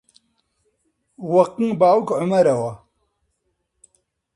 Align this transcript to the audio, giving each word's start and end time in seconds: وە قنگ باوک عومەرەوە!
وە 1.31 1.43
قنگ 1.53 1.73
باوک 1.81 2.07
عومەرەوە! 2.19 2.71